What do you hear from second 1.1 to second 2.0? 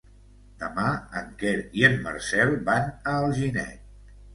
en Quer i